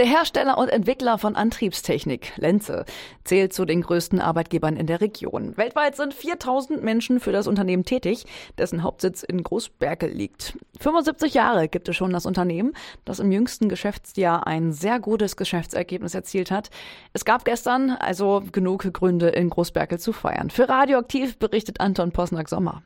Der 0.00 0.08
Hersteller 0.08 0.56
und 0.56 0.70
Entwickler 0.70 1.18
von 1.18 1.36
Antriebstechnik, 1.36 2.32
Lenze, 2.38 2.86
zählt 3.22 3.52
zu 3.52 3.66
den 3.66 3.82
größten 3.82 4.18
Arbeitgebern 4.18 4.78
in 4.78 4.86
der 4.86 5.02
Region. 5.02 5.58
Weltweit 5.58 5.94
sind 5.94 6.14
4000 6.14 6.82
Menschen 6.82 7.20
für 7.20 7.32
das 7.32 7.46
Unternehmen 7.46 7.84
tätig, 7.84 8.24
dessen 8.56 8.82
Hauptsitz 8.82 9.22
in 9.22 9.42
Großberkel 9.42 10.10
liegt. 10.10 10.56
75 10.80 11.34
Jahre 11.34 11.68
gibt 11.68 11.86
es 11.90 11.96
schon 11.96 12.14
das 12.14 12.24
Unternehmen, 12.24 12.72
das 13.04 13.18
im 13.18 13.30
jüngsten 13.30 13.68
Geschäftsjahr 13.68 14.46
ein 14.46 14.72
sehr 14.72 15.00
gutes 15.00 15.36
Geschäftsergebnis 15.36 16.14
erzielt 16.14 16.50
hat. 16.50 16.70
Es 17.12 17.26
gab 17.26 17.44
gestern 17.44 17.90
also 17.90 18.42
genug 18.52 18.90
Gründe, 18.94 19.28
in 19.28 19.50
Großberkel 19.50 19.98
zu 19.98 20.14
feiern. 20.14 20.48
Für 20.48 20.66
Radioaktiv 20.66 21.38
berichtet 21.38 21.78
Anton 21.78 22.10
Posnack-Sommer. 22.10 22.82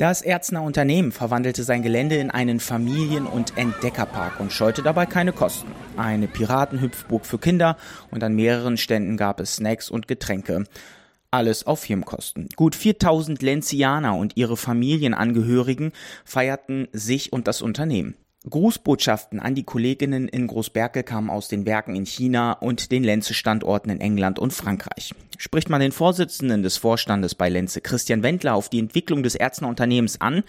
Das 0.00 0.22
Erzner 0.22 0.62
Unternehmen 0.62 1.12
verwandelte 1.12 1.62
sein 1.62 1.82
Gelände 1.82 2.16
in 2.16 2.30
einen 2.30 2.58
Familien- 2.58 3.26
und 3.26 3.58
Entdeckerpark 3.58 4.40
und 4.40 4.50
scheute 4.50 4.82
dabei 4.82 5.04
keine 5.04 5.34
Kosten. 5.34 5.70
Eine 5.98 6.26
Piratenhüpfburg 6.26 7.26
für 7.26 7.38
Kinder 7.38 7.76
und 8.10 8.24
an 8.24 8.34
mehreren 8.34 8.78
Ständen 8.78 9.18
gab 9.18 9.40
es 9.40 9.56
Snacks 9.56 9.90
und 9.90 10.08
Getränke. 10.08 10.64
Alles 11.30 11.66
auf 11.66 11.80
Firmenkosten. 11.80 12.48
Gut 12.56 12.76
4000 12.76 13.42
Lenzianer 13.42 14.16
und 14.16 14.38
ihre 14.38 14.56
Familienangehörigen 14.56 15.92
feierten 16.24 16.88
sich 16.94 17.34
und 17.34 17.46
das 17.46 17.60
Unternehmen. 17.60 18.14
Grußbotschaften 18.48 19.38
an 19.38 19.54
die 19.54 19.64
Kolleginnen 19.64 20.26
in 20.26 20.46
Großberke 20.46 21.02
kamen 21.02 21.28
aus 21.28 21.48
den 21.48 21.66
Werken 21.66 21.94
in 21.94 22.06
China 22.06 22.52
und 22.52 22.90
den 22.90 23.04
Lenze-Standorten 23.04 23.90
in 23.90 24.00
England 24.00 24.38
und 24.38 24.54
Frankreich. 24.54 25.14
Spricht 25.36 25.68
man 25.68 25.82
den 25.82 25.92
Vorsitzenden 25.92 26.62
des 26.62 26.78
Vorstandes 26.78 27.34
bei 27.34 27.50
Lenze, 27.50 27.82
Christian 27.82 28.22
Wendler, 28.22 28.54
auf 28.54 28.70
die 28.70 28.78
Entwicklung 28.78 29.22
des 29.22 29.34
Erzner 29.34 29.68
Unternehmens 29.68 30.22
an, 30.22 30.42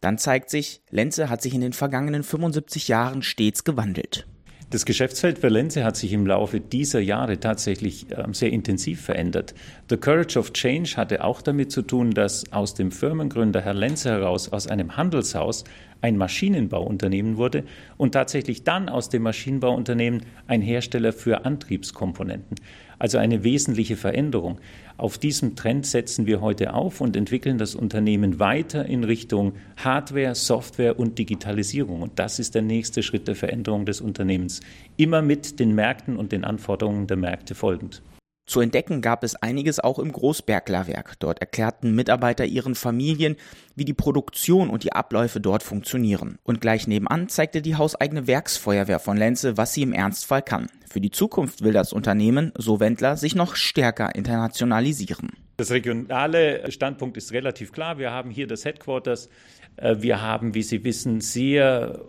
dann 0.00 0.18
zeigt 0.18 0.50
sich, 0.50 0.82
Lenze 0.90 1.28
hat 1.28 1.42
sich 1.42 1.54
in 1.54 1.60
den 1.60 1.72
vergangenen 1.72 2.24
75 2.24 2.88
Jahren 2.88 3.22
stets 3.22 3.62
gewandelt. 3.62 4.26
Das 4.70 4.84
Geschäftsfeld 4.84 5.38
für 5.38 5.48
Lenze 5.48 5.82
hat 5.82 5.96
sich 5.96 6.12
im 6.12 6.26
Laufe 6.26 6.60
dieser 6.60 7.00
Jahre 7.00 7.40
tatsächlich 7.40 8.10
äh, 8.10 8.24
sehr 8.32 8.52
intensiv 8.52 9.00
verändert. 9.00 9.54
The 9.88 9.96
Courage 9.96 10.38
of 10.38 10.52
Change 10.52 10.98
hatte 10.98 11.24
auch 11.24 11.40
damit 11.40 11.72
zu 11.72 11.80
tun, 11.80 12.10
dass 12.10 12.52
aus 12.52 12.74
dem 12.74 12.92
Firmengründer 12.92 13.62
Herr 13.62 13.72
Lenze 13.72 14.10
heraus 14.10 14.52
aus 14.52 14.66
einem 14.66 14.98
Handelshaus 14.98 15.64
ein 16.02 16.18
Maschinenbauunternehmen 16.18 17.38
wurde 17.38 17.64
und 17.96 18.12
tatsächlich 18.12 18.62
dann 18.62 18.90
aus 18.90 19.08
dem 19.08 19.22
Maschinenbauunternehmen 19.22 20.22
ein 20.46 20.60
Hersteller 20.60 21.14
für 21.14 21.46
Antriebskomponenten. 21.46 22.56
Also 22.98 23.18
eine 23.18 23.44
wesentliche 23.44 23.96
Veränderung. 23.96 24.58
Auf 24.96 25.18
diesem 25.18 25.54
Trend 25.54 25.86
setzen 25.86 26.26
wir 26.26 26.40
heute 26.40 26.74
auf 26.74 27.00
und 27.00 27.16
entwickeln 27.16 27.58
das 27.58 27.74
Unternehmen 27.74 28.40
weiter 28.40 28.86
in 28.86 29.04
Richtung 29.04 29.52
Hardware, 29.76 30.34
Software 30.34 30.98
und 30.98 31.18
Digitalisierung. 31.18 32.02
Und 32.02 32.18
das 32.18 32.38
ist 32.38 32.54
der 32.54 32.62
nächste 32.62 33.02
Schritt 33.02 33.28
der 33.28 33.36
Veränderung 33.36 33.86
des 33.86 34.00
Unternehmens. 34.00 34.60
Immer 34.96 35.22
mit 35.22 35.60
den 35.60 35.74
Märkten 35.74 36.16
und 36.16 36.32
den 36.32 36.44
Anforderungen 36.44 37.06
der 37.06 37.16
Märkte 37.16 37.54
folgend. 37.54 38.02
Zu 38.48 38.62
entdecken 38.62 39.02
gab 39.02 39.24
es 39.24 39.36
einiges 39.36 39.78
auch 39.78 39.98
im 39.98 40.10
Großberglerwerk. 40.10 41.16
Dort 41.18 41.40
erklärten 41.40 41.94
Mitarbeiter 41.94 42.46
ihren 42.46 42.74
Familien, 42.74 43.36
wie 43.76 43.84
die 43.84 43.92
Produktion 43.92 44.70
und 44.70 44.84
die 44.84 44.92
Abläufe 44.94 45.38
dort 45.38 45.62
funktionieren. 45.62 46.38
Und 46.44 46.62
gleich 46.62 46.86
nebenan 46.86 47.28
zeigte 47.28 47.60
die 47.60 47.76
hauseigene 47.76 48.26
Werksfeuerwehr 48.26 49.00
von 49.00 49.18
Lenze, 49.18 49.58
was 49.58 49.74
sie 49.74 49.82
im 49.82 49.92
Ernstfall 49.92 50.40
kann. 50.40 50.70
Für 50.88 51.02
die 51.02 51.10
Zukunft 51.10 51.62
will 51.62 51.74
das 51.74 51.92
Unternehmen, 51.92 52.52
so 52.56 52.80
Wendler, 52.80 53.18
sich 53.18 53.34
noch 53.34 53.54
stärker 53.54 54.14
internationalisieren. 54.14 55.32
Das 55.58 55.70
regionale 55.70 56.72
Standpunkt 56.72 57.18
ist 57.18 57.32
relativ 57.32 57.72
klar. 57.72 57.98
Wir 57.98 58.12
haben 58.12 58.30
hier 58.30 58.46
das 58.46 58.64
Headquarters. 58.64 59.28
Äh, 59.76 59.96
wir 59.98 60.22
haben, 60.22 60.54
wie 60.54 60.62
Sie 60.62 60.84
wissen, 60.84 61.20
sehr 61.20 62.00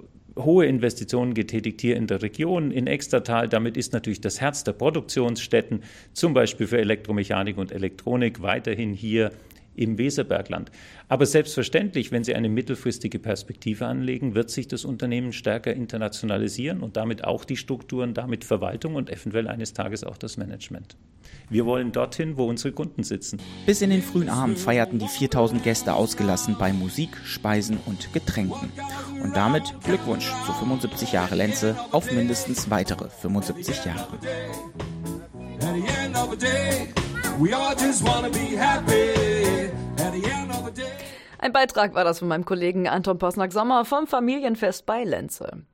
hohe 0.44 0.66
Investitionen 0.66 1.34
getätigt 1.34 1.82
hier 1.82 1.96
in 1.96 2.08
der 2.08 2.22
Region, 2.22 2.72
in 2.72 2.88
Extertal. 2.88 3.48
Damit 3.48 3.78
ist 3.78 3.94
natürlich 3.94 4.22
das 4.22 4.42
Herz 4.42 4.64
der 4.64 4.74
Produktionsstätten, 4.74 5.84
zum 6.14 6.34
Beispiel 6.34 6.68
für 6.68 6.80
Elektromechanik 6.80 7.58
und 7.58 7.72
Elektronik, 7.72 8.42
weiterhin 8.42 8.94
hier 8.94 9.32
im 9.80 9.98
Weserbergland. 9.98 10.72
Aber 11.08 11.26
selbstverständlich, 11.26 12.12
wenn 12.12 12.24
Sie 12.24 12.36
eine 12.36 12.50
mittelfristige 12.50 13.18
Perspektive 13.18 13.86
anlegen, 13.86 14.36
wird 14.36 14.50
sich 14.50 14.68
das 14.68 14.84
Unternehmen 14.86 15.32
stärker 15.32 15.74
internationalisieren 15.74 16.82
und 16.82 16.98
damit 16.98 17.24
auch 17.24 17.46
die 17.46 17.58
Strukturen, 17.58 18.14
damit 18.14 18.44
Verwaltung 18.44 18.96
und 18.96 19.10
eventuell 19.10 19.48
eines 19.48 19.74
Tages 19.74 20.04
auch 20.04 20.18
das 20.18 20.38
Management. 20.38 20.98
Wir 21.50 21.66
wollen 21.66 21.92
dorthin, 21.92 22.38
wo 22.38 22.46
unsere 22.46 22.74
Kunden 22.74 23.04
sitzen. 23.04 23.40
Bis 23.66 23.82
in 23.82 23.90
den 23.90 24.02
frühen 24.02 24.30
Abend 24.30 24.60
feierten 24.60 25.00
die 25.00 25.08
4000 25.08 25.64
Gäste 25.64 25.94
ausgelassen 25.94 26.58
bei 26.60 26.74
Musik, 26.74 27.10
Speisen 27.24 27.78
und 27.86 28.14
Getränken. 28.14 28.72
Und 29.24 29.36
damit 29.36 29.74
Glückwunsch 29.84 30.32
zu 30.46 30.54
75 30.54 31.14
Jahre 31.14 31.36
Lenze 31.36 31.76
auf 31.92 32.12
mindestens 32.12 32.70
weitere 32.70 33.10
75 33.10 33.86
Jahre. 33.86 34.08
Ein 41.42 41.54
Beitrag 41.54 41.94
war 41.94 42.04
das 42.04 42.20
von 42.20 42.28
meinem 42.28 42.44
Kollegen 42.44 42.90
Anton 42.90 43.18
Posnack-Sommer 43.18 43.86
vom 43.86 44.08
Familienfest 44.08 44.86
bei 44.86 45.06
Lenze. 45.06 45.64